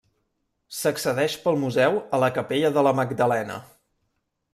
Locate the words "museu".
1.63-1.99